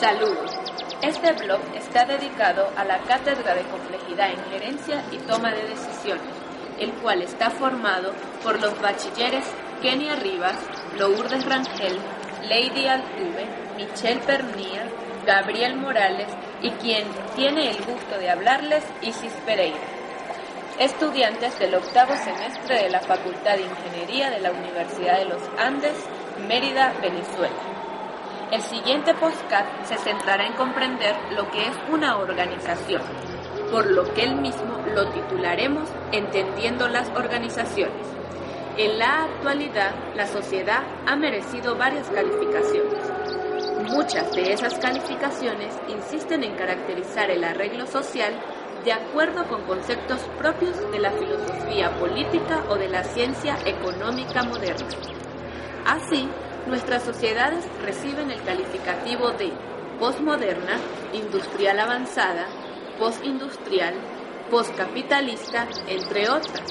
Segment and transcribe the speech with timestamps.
[0.00, 0.56] Saludos.
[1.02, 6.22] Este blog está dedicado a la Cátedra de Complejidad en Gerencia y Toma de Decisiones,
[6.78, 8.12] el cual está formado
[8.44, 9.44] por los bachilleres
[9.82, 10.54] Kenia Rivas,
[10.96, 11.98] Lourdes Rangel,
[12.44, 14.88] Lady Altuve, Michelle Pernía,
[15.26, 16.28] Gabriel Morales
[16.62, 17.02] y quien
[17.34, 19.78] tiene el gusto de hablarles, Isis Pereira.
[20.78, 25.96] Estudiantes del octavo semestre de la Facultad de Ingeniería de la Universidad de los Andes,
[26.46, 27.77] Mérida, Venezuela.
[28.50, 33.02] El siguiente podcast se centrará en comprender lo que es una organización,
[33.70, 38.06] por lo que él mismo lo titularemos Entendiendo las organizaciones.
[38.78, 42.98] En la actualidad, la sociedad ha merecido varias calificaciones.
[43.90, 48.32] Muchas de esas calificaciones insisten en caracterizar el arreglo social
[48.82, 54.88] de acuerdo con conceptos propios de la filosofía política o de la ciencia económica moderna.
[55.84, 56.28] Así,
[56.66, 59.52] nuestras sociedades reciben el calificativo de
[59.98, 60.78] postmoderna,
[61.12, 62.46] industrial avanzada,
[62.98, 63.94] postindustrial,
[64.50, 66.62] postcapitalista, entre otras.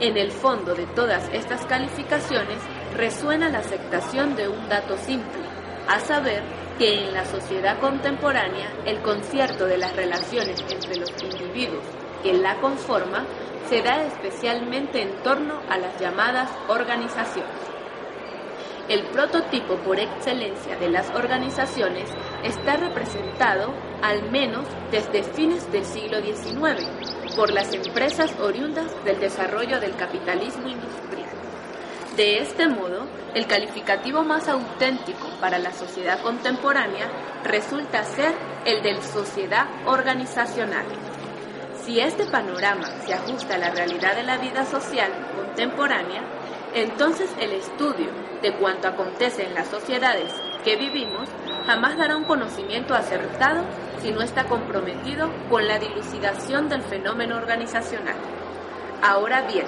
[0.00, 2.58] En el fondo de todas estas calificaciones
[2.96, 5.40] resuena la aceptación de un dato simple,
[5.88, 6.42] a saber
[6.78, 11.84] que en la sociedad contemporánea el concierto de las relaciones entre los individuos
[12.22, 13.24] que la conforman
[13.68, 17.75] se da especialmente en torno a las llamadas organizaciones.
[18.88, 22.08] El prototipo por excelencia de las organizaciones
[22.44, 26.86] está representado, al menos desde fines del siglo XIX,
[27.34, 31.28] por las empresas oriundas del desarrollo del capitalismo industrial.
[32.16, 37.10] De este modo, el calificativo más auténtico para la sociedad contemporánea
[37.42, 38.32] resulta ser
[38.64, 40.86] el del sociedad organizacional.
[41.84, 46.22] Si este panorama se ajusta a la realidad de la vida social contemporánea,
[46.76, 48.08] entonces el estudio
[48.42, 50.30] de cuanto acontece en las sociedades
[50.62, 51.26] que vivimos
[51.64, 53.64] jamás dará un conocimiento acertado
[54.02, 58.16] si no está comprometido con la dilucidación del fenómeno organizacional.
[59.02, 59.64] Ahora bien,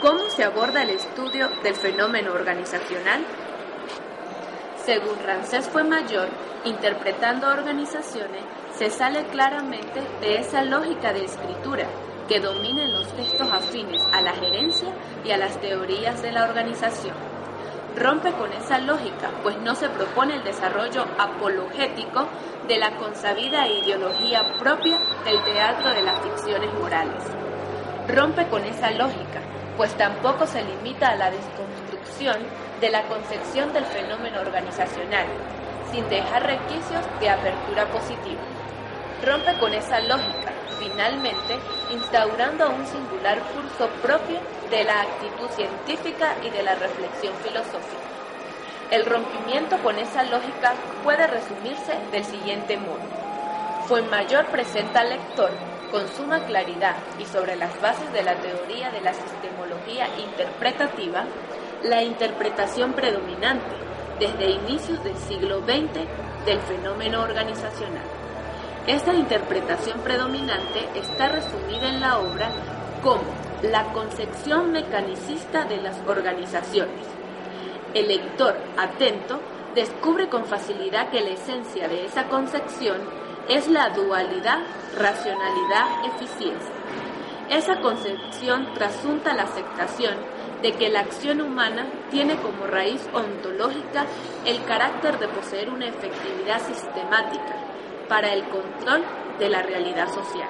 [0.00, 3.20] ¿cómo se aborda el estudio del fenómeno organizacional?
[4.82, 6.28] Según Rancés fue mayor,
[6.64, 8.42] interpretando organizaciones,
[8.78, 11.86] se sale claramente de esa lógica de escritura
[12.28, 14.88] que domina los textos afines a la gerencia
[15.24, 17.14] y a las teorías de la organización.
[17.96, 22.26] Rompe con esa lógica, pues no se propone el desarrollo apologético
[22.66, 27.22] de la consabida ideología propia del teatro de las ficciones morales.
[28.08, 29.40] Rompe con esa lógica,
[29.76, 32.36] pues tampoco se limita a la desconstrucción
[32.80, 35.26] de la concepción del fenómeno organizacional,
[35.92, 38.40] sin dejar requisitos de apertura positiva.
[39.24, 40.43] Rompe con esa lógica,
[40.84, 41.58] finalmente
[41.90, 44.38] instaurando un singular curso propio
[44.70, 48.04] de la actitud científica y de la reflexión filosófica.
[48.90, 53.00] El rompimiento con esa lógica puede resumirse del siguiente modo.
[53.88, 55.50] Fuenmayor presenta al lector
[55.90, 61.24] con suma claridad y sobre las bases de la teoría de la sistemología interpretativa
[61.84, 63.76] la interpretación predominante
[64.18, 66.06] desde inicios del siglo XX
[66.46, 68.23] del fenómeno organizacional.
[68.86, 72.50] Esta interpretación predominante está resumida en la obra
[73.02, 73.22] como
[73.62, 77.06] la concepción mecanicista de las organizaciones.
[77.94, 79.40] El lector atento
[79.74, 82.98] descubre con facilidad que la esencia de esa concepción
[83.48, 84.58] es la dualidad
[84.98, 86.74] racionalidad-eficiencia.
[87.48, 90.14] Esa concepción trasunta la aceptación
[90.60, 94.04] de que la acción humana tiene como raíz ontológica
[94.44, 97.64] el carácter de poseer una efectividad sistemática
[98.08, 99.02] para el control
[99.38, 100.48] de la realidad social.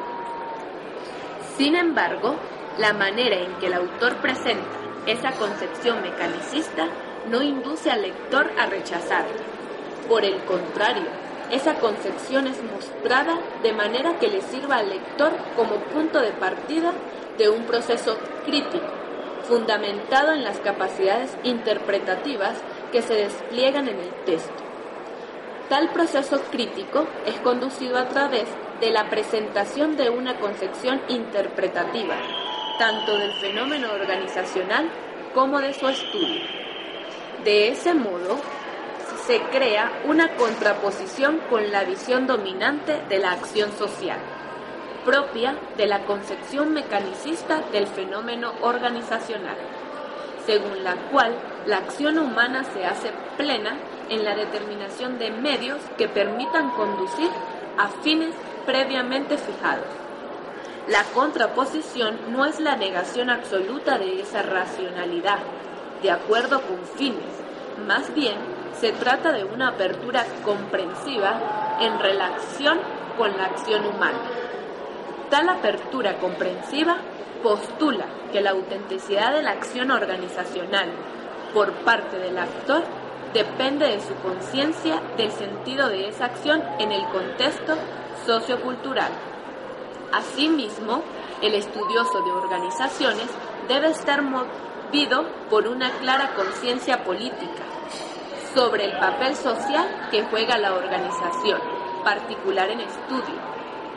[1.57, 2.37] Sin embargo,
[2.79, 4.67] la manera en que el autor presenta
[5.07, 6.89] esa concepción mecanicista
[7.31, 9.43] no induce al lector a rechazarla.
[10.09, 11.07] Por el contrario,
[11.51, 16.93] esa concepción es mostrada de manera que le sirva al lector como punto de partida
[17.39, 18.87] de un proceso crítico,
[19.47, 22.57] fundamentado en las capacidades interpretativas
[22.93, 24.64] que se despliegan en el texto.
[25.69, 28.45] Tal proceso crítico es conducido a través
[28.81, 32.17] de la presentación de una concepción interpretativa,
[32.79, 34.91] tanto del fenómeno organizacional
[35.33, 36.43] como de su estudio.
[37.45, 38.39] De ese modo,
[39.27, 44.19] se crea una contraposición con la visión dominante de la acción social,
[45.07, 49.57] propia de la concepción mecanicista del fenómeno organizacional,
[50.45, 51.35] según la cual
[51.65, 53.79] la acción humana se hace plena
[54.09, 57.31] en la determinación de medios que permitan conducir
[57.79, 58.35] a fines
[58.67, 59.87] previamente fijados.
[60.89, 65.39] La contraposición no es la negación absoluta de esa racionalidad,
[66.03, 67.25] de acuerdo con fines,
[67.87, 68.37] más bien
[68.79, 72.79] se trata de una apertura comprensiva en relación
[73.17, 74.19] con la acción humana.
[75.31, 76.97] Tal apertura comprensiva
[77.43, 80.89] postula que la autenticidad de la acción organizacional
[81.53, 82.83] por parte del actor
[83.35, 87.75] depende de su conciencia del sentido de esa acción en el contexto
[88.25, 89.11] sociocultural.
[90.13, 91.03] Asimismo,
[91.43, 93.27] el estudioso de organizaciones
[93.69, 97.65] debe estar movido por una clara conciencia política
[98.55, 101.61] sobre el papel social que juega la organización,
[102.05, 103.35] particular en estudio,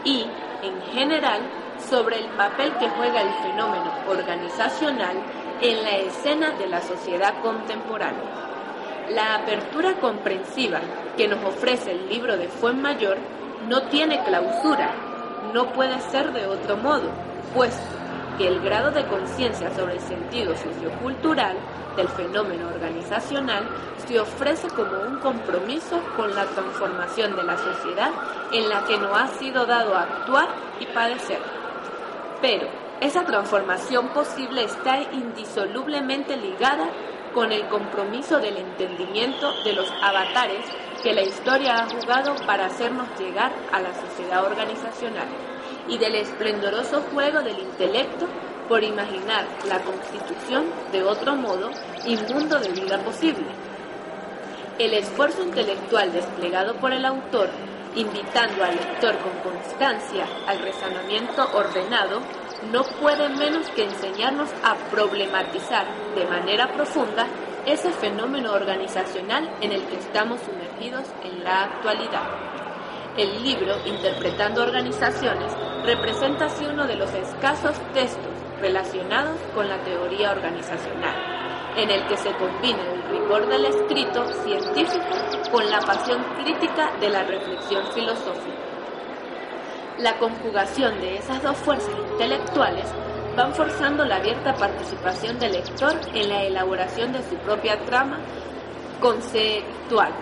[0.03, 0.25] y,
[0.63, 1.41] en general,
[1.89, 5.15] sobre el papel que juega el fenómeno organizacional
[5.61, 8.56] en la escena de la sociedad contemporánea.
[9.09, 10.81] La apertura comprensiva
[11.15, 13.17] que nos ofrece el libro de Fuenmayor
[13.69, 14.91] no tiene clausura,
[15.53, 17.09] no puede ser de otro modo,
[17.55, 17.95] puesto
[18.37, 21.55] que el grado de conciencia sobre el sentido sociocultural
[21.95, 23.67] del fenómeno organizacional
[24.05, 28.11] se ofrece como un compromiso con la transformación de la sociedad
[28.51, 30.49] en la que nos ha sido dado actuar
[30.81, 31.39] y padecer.
[32.41, 32.67] Pero
[32.99, 36.89] esa transformación posible está indisolublemente ligada
[37.37, 40.65] con el compromiso del entendimiento de los avatares
[41.03, 45.27] que la historia ha jugado para hacernos llegar a la sociedad organizacional
[45.87, 48.25] y del esplendoroso juego del intelecto
[48.67, 51.69] por imaginar la constitución de otro modo
[52.07, 53.45] y mundo de vida posible.
[54.79, 57.49] El esfuerzo intelectual desplegado por el autor,
[57.95, 62.19] invitando al lector con constancia al rezonamiento ordenado,
[62.71, 67.27] no puede menos que enseñarnos a problematizar de manera profunda
[67.65, 72.23] ese fenómeno organizacional en el que estamos sumergidos en la actualidad.
[73.17, 75.51] El libro, Interpretando Organizaciones,
[75.83, 78.31] representa así uno de los escasos textos
[78.61, 85.51] relacionados con la teoría organizacional, en el que se combina el rigor del escrito científico
[85.51, 88.66] con la pasión crítica de la reflexión filosófica.
[89.99, 92.85] La conjugación de esas dos fuerzas intelectuales
[93.35, 98.19] van forzando la abierta participación del lector en la elaboración de su propia trama
[99.01, 100.13] conceptual.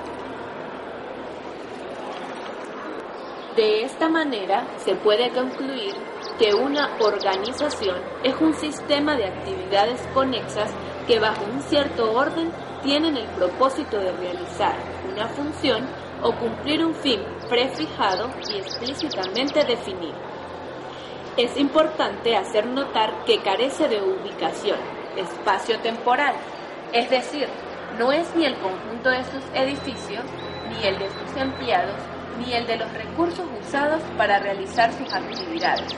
[3.57, 5.93] De esta manera se puede concluir
[6.39, 10.71] que una organización es un sistema de actividades conexas
[11.05, 12.49] que bajo un cierto orden
[12.81, 14.75] tienen el propósito de realizar
[15.11, 15.85] una función
[16.21, 20.15] o cumplir un fin prefijado y explícitamente definido.
[21.37, 24.77] Es importante hacer notar que carece de ubicación
[25.17, 26.35] espacio-temporal,
[26.93, 27.47] es decir,
[27.97, 30.23] no es ni el conjunto de sus edificios,
[30.69, 31.95] ni el de sus empleados,
[32.39, 35.93] ni el de los recursos usados para realizar sus actividades,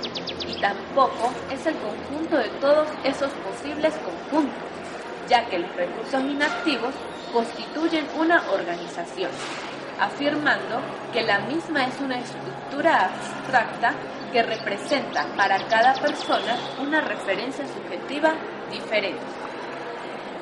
[0.48, 4.54] y tampoco es el conjunto de todos esos posibles conjuntos,
[5.28, 6.94] ya que los recursos inactivos
[7.34, 9.32] constituyen una organización
[10.00, 13.94] afirmando que la misma es una estructura abstracta
[14.32, 18.34] que representa para cada persona una referencia subjetiva
[18.72, 19.22] diferente.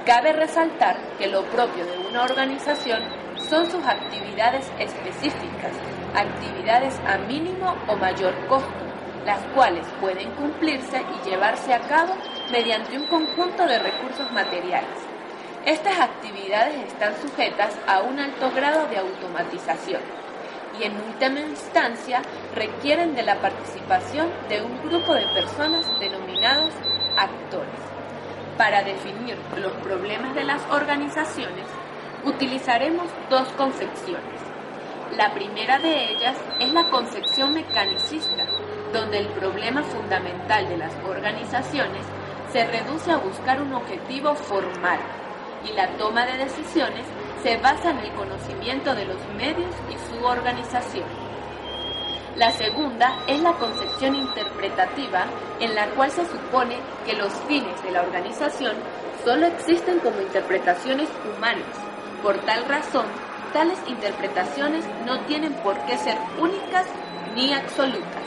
[0.05, 3.01] Cabe resaltar que lo propio de una organización
[3.38, 5.71] son sus actividades específicas,
[6.15, 8.85] actividades a mínimo o mayor costo,
[9.25, 12.15] las cuales pueden cumplirse y llevarse a cabo
[12.51, 15.14] mediante un conjunto de recursos materiales
[15.65, 20.01] estas actividades están sujetas a un alto grado de automatización
[20.79, 22.22] y en última instancia
[22.53, 26.69] requieren de la participación de un grupo de personas denominados
[27.17, 27.79] actores.
[28.60, 31.65] Para definir los problemas de las organizaciones,
[32.24, 34.39] utilizaremos dos concepciones.
[35.17, 38.45] La primera de ellas es la concepción mecanicista,
[38.93, 42.05] donde el problema fundamental de las organizaciones
[42.51, 45.00] se reduce a buscar un objetivo formal,
[45.67, 47.05] y la toma de decisiones
[47.43, 51.05] se basa en el conocimiento de los medios y su organización.
[52.36, 55.25] La segunda es la concepción interpretativa
[55.60, 58.75] en la cual se supone que los fines de la organización
[59.24, 61.63] solo existen como interpretaciones humanas.
[62.22, 63.05] Por tal razón,
[63.53, 66.86] tales interpretaciones no tienen por qué ser únicas
[67.36, 68.24] ni absolutas.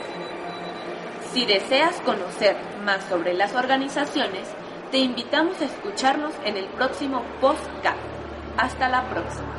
[1.31, 4.47] Si deseas conocer más sobre las organizaciones,
[4.91, 7.97] te invitamos a escucharnos en el próximo podcast.
[8.57, 9.58] Hasta la próxima.